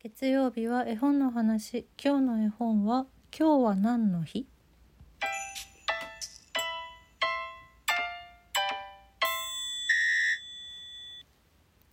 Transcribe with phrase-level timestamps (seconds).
[0.00, 1.84] 月曜日は絵本の話。
[2.00, 3.06] 今日の絵本は
[3.36, 4.46] 今日は何の日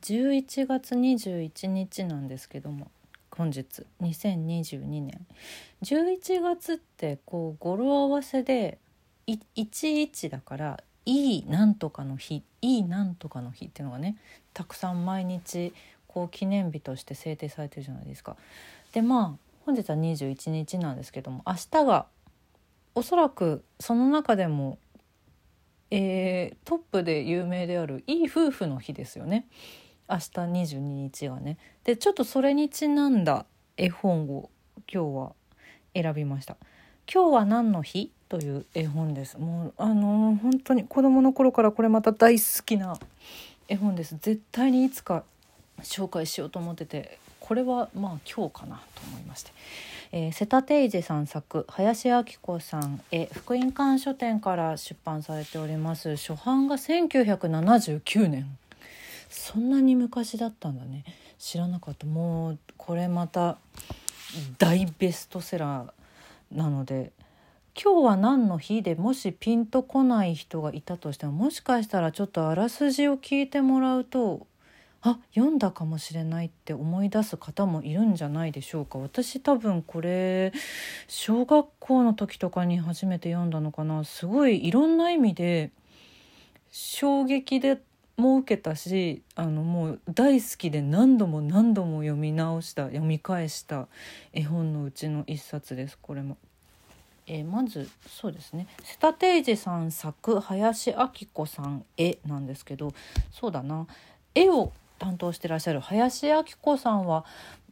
[0.00, 2.90] ？11月21日なんですけども
[3.30, 5.24] 本日2022年。
[5.84, 8.78] 11月ってこう語呂合わせで
[9.28, 14.16] 11だからいいなんとかの日いいなんとかの日っていうのがね
[14.54, 15.72] たくさん毎日
[16.12, 18.36] こう記念日として制定されてるじゃないですか。
[18.92, 22.06] でまあ本日は21日なんですけども明日が
[22.94, 24.78] おそらくその中でも、
[25.90, 29.46] えー、トップで有名であるいい夫婦の日ですよね
[30.10, 30.22] 明日
[30.74, 31.56] 22日がね。
[31.84, 33.46] でちょっとそれにちなんだ
[33.78, 34.50] 絵本を
[34.92, 35.32] 今日は
[35.94, 36.56] 選びました。
[37.12, 38.12] 今日は何の日？
[38.28, 39.38] という絵本です。
[39.38, 42.98] もうあのー、本当に子供の頃からこれまた大好きな
[43.68, 44.16] 絵本です。
[44.20, 45.24] 絶対にいつか
[45.80, 49.52] 紹介しようと思っててこれはまあ今日かなと思いまして、
[50.12, 58.58] えー、瀬田定治さん作林明子さん絵福音館書店から出版されております初版が1979年。
[59.28, 61.04] そんなに昔だったんだね。
[61.38, 62.06] 知らなかった。
[62.06, 63.56] もうこれまた
[64.58, 67.12] 大ベストセラーなので。
[67.74, 74.46] 今日は何の日でもしピンとこない人がいたとしてももしかしたらちょっとあらすじを聞いてもらうと
[75.02, 78.98] あ読んだかもしれないって思い出す方もいるんじゃないでしょうか。
[78.98, 80.52] 私多分これ
[81.08, 84.04] 小学校の時とかに初めて読んだのかな。
[84.04, 85.70] すごいいろんな意味で
[86.70, 87.80] 衝撃で
[88.16, 93.88] も受けたしあのもう大好きで何度も何度も読み直した読み返した
[94.32, 96.36] 絵本のうちの一冊ですこれも。
[97.26, 98.68] えー、まずそうですね。
[98.84, 102.92] 瀬田定治さん作林明子さん絵なんですけど
[103.32, 103.88] そうだな。
[104.34, 107.24] 絵を担当してらっしゃる林明子さんは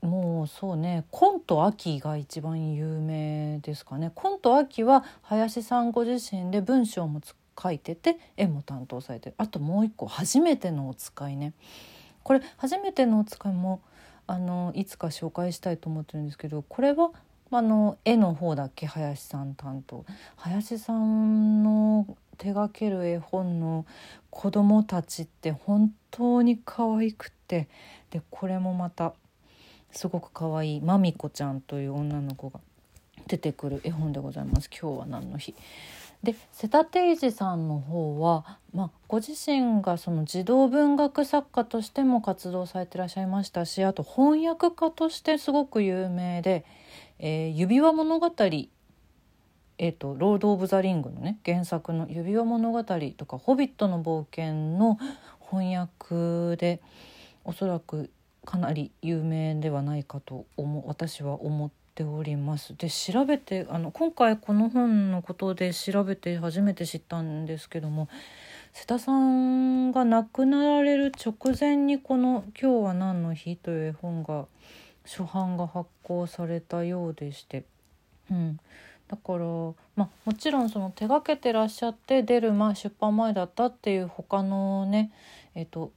[0.00, 4.10] もうそうねコント秋が一番有名ですかね。
[4.12, 7.20] コント秋は林さんご自身で文章も
[7.60, 11.52] 書いてて絵も担当されてあともう一個初めてのお使いね。
[12.24, 13.80] これ初めてのお使いも
[14.26, 17.12] あのいつか紹介したいと思ってるんですけどこれは
[17.52, 20.04] あの絵の方だけ林さん担当。
[20.34, 23.86] 林さんの手がける絵本の
[24.30, 27.68] 子供たちって本当に可愛くて
[28.10, 29.14] でこれもまた
[29.90, 32.60] すごく可愛いまみこちゃんという女の子が
[33.26, 34.70] 出てくる絵本でございます。
[34.70, 35.54] 今日は何の日。
[36.22, 46.64] で瀬田定治さんの方は、まあ、ご自身がその児童文学作家としても活動されてらっしゃいましたしあと翻訳家としてすごく有名で
[47.18, 48.30] 「えー、指輪物語」
[49.78, 52.84] えーと、ロード・オブ・ザ・リングのね原作の「指輪物語」
[53.16, 54.98] とか「ホビットの冒険」の
[55.52, 56.80] 翻訳で
[57.44, 58.10] おそらく
[58.46, 62.74] かなり有名ではないかと思私は思っております。
[62.76, 68.08] で調べてあの今回この本のことで調べて初めて知ったんですけども
[68.72, 74.46] 瀬田さんが亡くなられる直前にこの「今日は何の日」という絵本が
[75.04, 77.64] 初版が発行されたようでして。
[78.30, 78.58] うん
[79.12, 79.44] だから、
[79.94, 85.12] まあ、もちろんその手がけてらっしゃって出る前出版前だったっていう他のね
[85.54, 85.92] えっ、と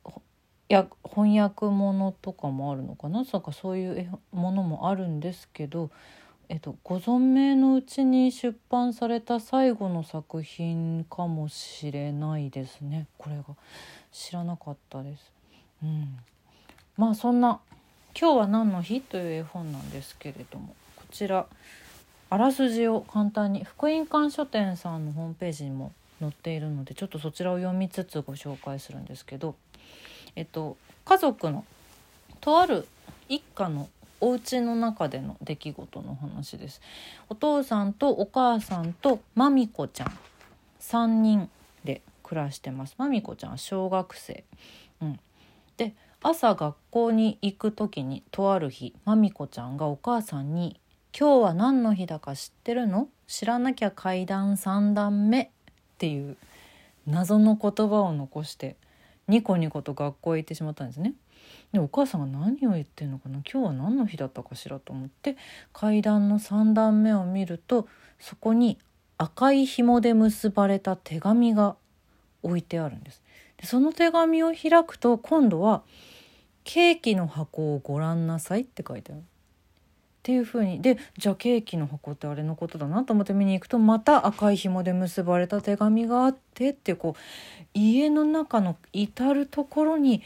[0.68, 3.24] や翻訳ものとかもあるのかな？
[3.24, 5.92] なんかそういうものもあるんですけど、
[6.50, 13.08] えっと、ご存命のうちに出版された最後の作品かもしれないですね。
[13.18, 13.44] これが。
[14.12, 15.32] 知らなかったです。
[15.84, 16.18] うん、
[16.96, 17.60] まあそんな
[18.18, 20.74] 「今日は何の日?」という絵本なんですけれども。
[20.96, 21.46] こちら
[22.30, 29.56] あらすじを簡単に福音館書店さんのホームページにも載っているのでちょっとそちらを読みつつご紹介するんですけど、
[30.36, 31.66] えっと、家族の
[32.42, 32.88] とある
[33.28, 33.90] 一家の
[34.22, 36.82] お家の中での出来事の話です。
[37.30, 40.18] お父さんとお母さんとまみこちゃん
[40.80, 41.50] 3人
[41.84, 42.96] で暮らしてます。
[42.98, 44.44] まみこちゃんは小学生。
[45.02, 45.20] うん、
[45.78, 45.94] で
[46.24, 50.80] 朝学校に行く時にとある日まみこちゃんがお母さんに
[51.18, 53.10] 今日は何の日だか知ってるの？
[53.28, 55.52] 知らなきゃ階段3段目
[55.96, 56.36] っていう
[57.08, 58.76] 謎の言葉を残して
[59.30, 61.14] ニコニコと学校へ行ってしまったんですね。
[61.72, 63.40] でお母さんが何を言ってんのかな？
[63.50, 65.38] 今日は何の日だったかしらと思って
[65.72, 67.88] 階段の3段目を見ると
[68.20, 68.78] そこに
[69.18, 71.76] 赤い紐で結ばれた手紙が
[72.44, 73.22] 置いてあるんです。
[73.58, 75.84] でその手紙を開くと今度は
[76.66, 79.24] 「ケーキの箱をご覧なさい」って書いてある。
[80.26, 80.82] っていう風に。
[80.82, 87.20] でじゃあケーキの箱ってあれのことだなと思って見に行くとまた赤い紐で結ばれた手紙があってってこう
[87.76, 90.24] 家の中の至る所に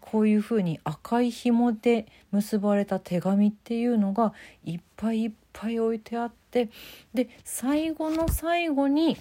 [0.00, 4.32] こういうふうに赤い紐で結ばれた手紙っていうのが
[4.64, 6.68] いっぱいいっぱい置いてあって
[7.14, 9.18] で最後の最後に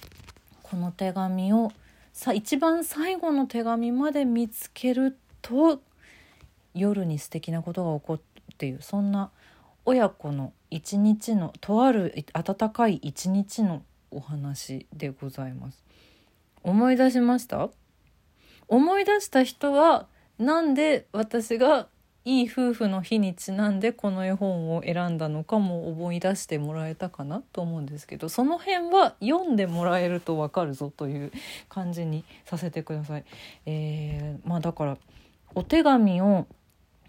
[0.63, 1.71] この手紙を
[2.11, 5.79] さ一番最後の手紙まで見つけると
[6.73, 8.21] 夜に素敵なことが起こる
[8.51, 9.29] っていうそんな
[9.89, 15.81] 親子の一日のとある温かい一日のお話でございます。
[16.61, 17.69] 思い出しました？
[18.67, 20.07] 思い出した人は
[20.39, 21.87] なんで私が
[22.25, 31.31] いい夫婦の日にちなんでこの絵本を選んだのかも思い出してもらえたかなと思うんですけどその辺は読んでもらえるとわかるぞという
[31.69, 33.23] 感じにさせてください。
[33.65, 34.97] えー、まあだから
[35.55, 36.45] お手紙を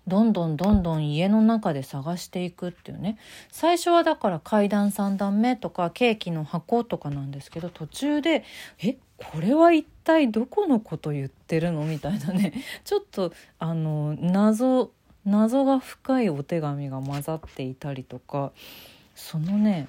[0.09, 3.19] どんどんどんどん家の中で探していくっていうね
[3.51, 8.45] 最初はだから階段3段目とかケーキの箱とかなんですけど途中で
[8.83, 12.53] 「えこれは一体どこのこと言ってるの?」みたいなね
[12.85, 14.91] ちょっとあの謎
[15.25, 18.53] 謎が深いお手紙が混ざっていたりとか
[19.15, 19.89] そのね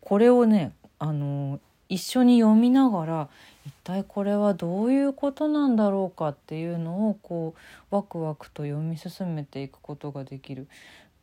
[0.00, 3.28] これをねあの一緒に読みながら
[3.66, 7.54] 一体これはどういうことなんだろうかっていうのをこ
[7.90, 10.68] うワクワクと読み進めていくことができる。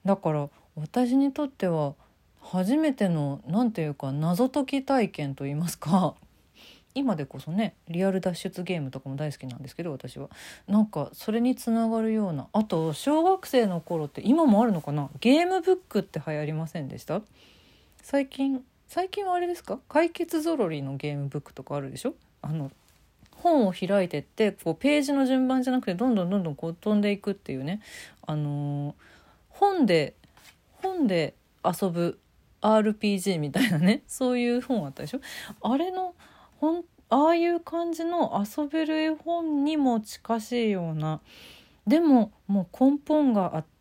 [0.04, 1.94] だから私にとっては
[2.42, 6.16] 初めての何て言うか謎解き体験と言いますか
[6.96, 10.30] 今でこそねリアル脱出ゲームとかも大好きなんですけど私は。
[10.68, 12.48] なんかそれにつながるような。
[12.52, 15.10] あと小学生の頃って今もあるのかな？
[15.22, 17.22] ゲームブックって流行りませんでした？
[18.02, 19.80] 最近最近はあれですか？
[19.88, 22.14] 解決ぞろりのゲームブックとかあるでしょ？
[22.44, 22.70] あの
[23.38, 27.82] 本を開いてってこうページの順番じゃなくてどんどんどんどんこう飛んでいくっていうね、
[28.28, 28.94] あのー、
[29.50, 30.14] 本で
[30.82, 31.34] 本で
[31.66, 32.20] 遊ぶ
[32.62, 34.04] RPG みたいなね。
[34.08, 35.20] そういう本あったでしょ？
[35.62, 36.14] あれの
[36.60, 41.22] ほああいう感じの遊べる絵本にも近しいような。
[41.86, 43.73] でももう根本があった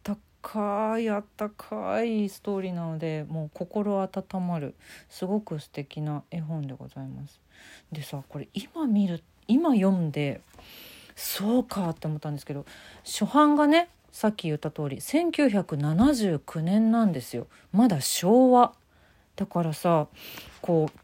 [0.42, 4.74] かいあったかいストーリーなのでもう心温まる
[5.08, 7.40] すごく素敵な絵本でございます。
[7.92, 10.40] でさこれ今見る今読んで
[11.14, 12.66] そうかって思ったんですけど
[13.04, 18.72] 初版がねさっき言った通り1979年なんですよまだ昭和
[19.36, 20.08] だからさ
[20.60, 20.98] こう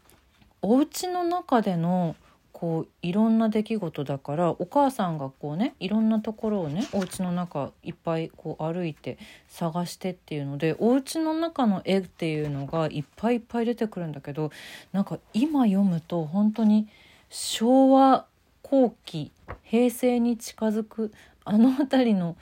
[0.61, 2.15] お家の中での
[2.59, 9.17] こういろんな出来事だからお母さんがこうねいろんなところをねお家の中いっぱいこう歩いて
[9.47, 14.51] 探してっていうのでお家の中の絵っていうのがいっぱいいっぱい出てくるんだけど
[14.91, 16.89] なんか今読むと本当に
[17.29, 18.25] 昭和
[18.61, 19.31] 後期
[19.63, 21.13] 平成に近づく
[21.45, 22.35] あの辺りの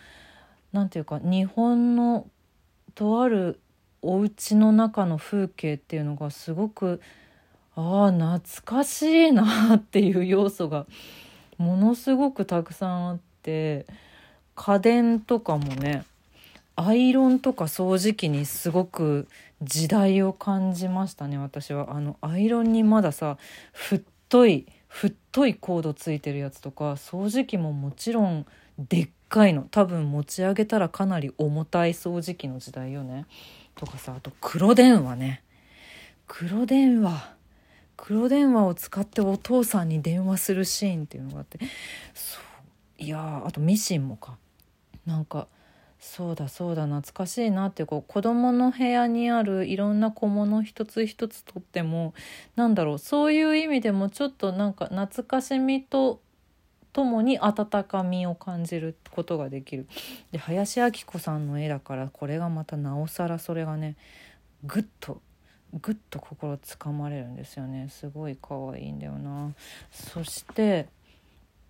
[0.73, 2.25] 何て言うか日本の
[2.95, 3.59] とある
[4.01, 7.01] お家の中の風景っていうのがすごく
[7.79, 10.87] ああ懐かしいなっていう要素が
[11.59, 13.85] ものすごくたくさんあって
[14.55, 16.03] 家電とかもね
[16.75, 19.27] アイロンとか掃除機にすごく
[19.61, 21.95] 時代を感じましたね私は。
[21.95, 23.37] あのアイロンにまださ
[23.73, 28.47] 太い太いコードついてるやつとか掃除機ももちろん
[28.79, 29.67] でっかいの。
[29.69, 33.25] 多分持ち上げたらかなり重たい掃除機の時代よね。
[33.75, 35.43] とかさあと黒電話ね。
[36.27, 37.36] 黒電話。
[37.97, 41.59] 黒電話を使ってお父さんに電話するシーンっていうのがあって
[42.13, 42.39] そ
[42.99, 44.37] ういやあとミシンもか
[45.05, 45.47] なんか
[45.99, 52.13] そうだそうだ懐かしいなってこう子供の部屋にあるいろんな小物一つ一つとっても
[52.55, 56.21] なんだろうそういう意味でもちょっとなんか懐かしみと
[56.93, 59.87] ともに温かみを感じることができる。
[60.31, 63.95] で林明子さんの絵だからこれがまたなおさらそれがね
[64.63, 65.21] ぐっと
[65.73, 67.87] ぐっと心つかまれるんですよね。
[67.89, 69.53] すごい可愛いんだよな。
[69.91, 70.87] そして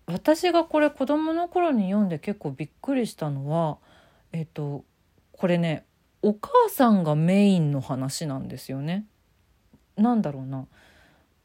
[0.06, 3.78] 私がこれ子供の頃に読んで結構びっくりしたのは
[4.32, 4.84] えっと
[5.32, 5.84] これね
[6.22, 9.04] お母さんがメインの話なんですよね。
[9.96, 10.66] なんだろうな。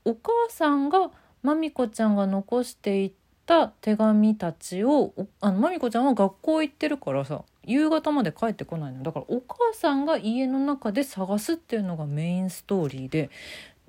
[0.05, 3.12] お母さんがまみこちゃんが残していっ
[3.45, 9.03] た手紙たちをあのまみこちゃんは学校行ってるからさ夕方まで帰ってこないの。
[9.03, 13.29] だからお母さんが家の中で探すっていうのがメインストーリーで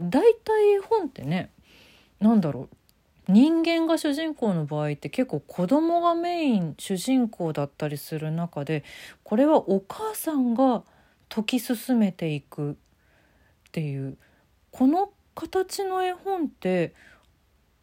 [0.00, 1.50] 大体絵本ってね
[2.20, 2.76] 何だろう
[3.32, 8.84] 人間が主人公の場合って結構子供がメイン主人公だったりする中で
[9.22, 10.82] これはお母さんが
[11.28, 12.74] 解き進めていくっ
[13.72, 14.16] ていう
[14.70, 16.94] この形の絵本って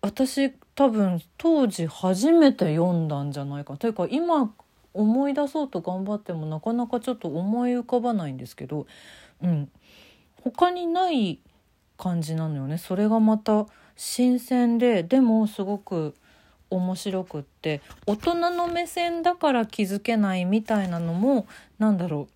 [0.01, 3.77] 私多分当時初めて読んだんじゃないか。
[3.77, 4.53] というか今
[4.93, 8.87] 思い出そうと頑張ってもなかなかちょっと思い浮かばないんですけど、
[9.41, 9.69] うん、
[10.43, 11.39] 他にない
[11.97, 12.77] 感じなのよね。
[12.77, 16.15] それがまた新鮮ででもすごく
[16.69, 21.45] 面白くって大人の目線だから気づけないみたいなのも
[21.79, 22.33] なんだろう。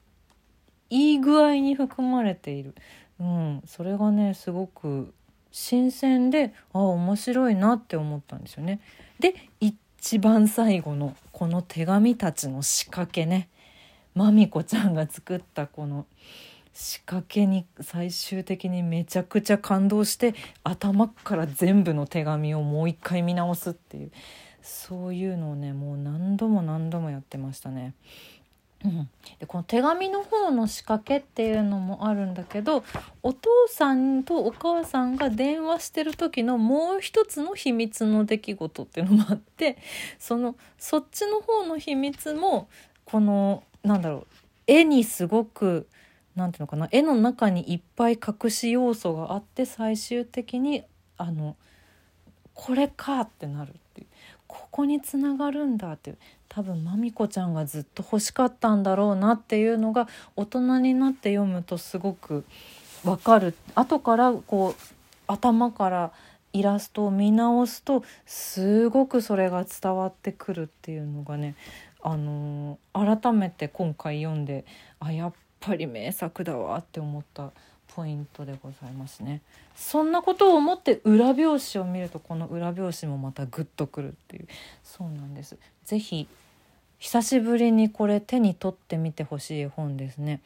[0.90, 2.76] いい具合に含まれている、
[3.20, 5.14] うん、それがねすごく
[5.52, 8.82] 新鮮であ面白いなって思ったんですよね。
[9.20, 9.76] で一
[10.08, 13.50] 一番最後のこの手紙たちの仕掛けね
[14.14, 16.06] まみこちゃんが作ったこの
[16.74, 24.12] 仕掛けに最終的にめちゃくちゃ感動して頭から全部の手紙をもう一回見直すっていう
[24.62, 27.96] そういうのをねもう何度も何度もやってましたね。
[28.86, 32.84] うん、でこの手紙の方の仕掛けっていうのもあるんだけど
[33.24, 39.78] お父さんとお母さんが電話してる時のもう一つの秘密の出来事っていうのもあって
[40.20, 42.70] そのそっちの方の秘密も
[43.06, 44.28] このなんだろう
[44.68, 45.88] 絵にすごく
[46.36, 50.84] 何ていうのかな絵の中にいっぱい隠し要素があって最終的に
[51.18, 51.56] あの
[52.54, 53.74] これかってなる。
[54.56, 56.16] ここにつながるんだって
[56.48, 62.46] 多分まみこちゃんがずっと欲しかったんだろうなっていうのが大人になって読むとすごく
[63.04, 63.54] わかる。
[63.76, 64.94] 後からこう
[65.28, 66.12] 頭から
[66.54, 71.56] イラストを見直すとすごくそれが伝わってくるっていうのがね
[72.02, 74.64] あのー、改めて今回読んで
[75.00, 77.52] あやっぱり名作だわって思った。
[77.88, 79.42] ポイントでございますね。
[79.76, 84.48] そんなことを思って裏表紙を見るとこの裏表紙もまたグッとくるっていう。
[84.84, 85.58] そうなんです。
[85.86, 86.28] 是非
[87.00, 90.42] 久しぶりにこれ手に取ってみてほしい本ですね。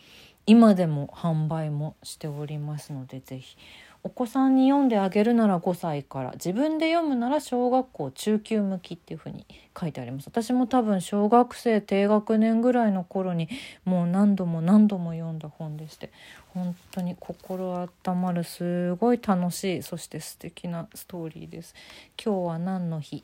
[0.46, 3.58] 今でも販売もしておりますので是非
[4.01, 9.45] お子さんに読んであげるなら5歳から自分で読むなら小学校中級向きっていう風に
[9.79, 10.27] 書いてあります。
[10.27, 13.49] 私も多分小学生低学年ぐらいの頃に
[13.83, 16.11] もう何度も何度も読んだ本でして
[16.53, 17.73] 本当に心
[18.05, 21.75] 温まるすごい楽しいそして素敵なストーリーです。
[22.23, 23.23] 今日は何の日？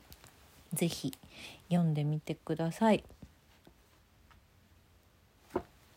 [0.74, 1.12] ぜひ
[1.70, 3.02] 読んでみてください。